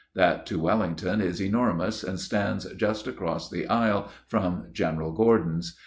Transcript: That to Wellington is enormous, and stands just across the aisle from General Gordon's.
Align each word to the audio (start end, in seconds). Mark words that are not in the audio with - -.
That 0.15 0.47
to 0.47 0.57
Wellington 0.57 1.21
is 1.21 1.39
enormous, 1.39 2.03
and 2.03 2.19
stands 2.19 2.65
just 2.75 3.05
across 3.05 3.51
the 3.51 3.67
aisle 3.67 4.09
from 4.25 4.65
General 4.73 5.11
Gordon's. 5.11 5.79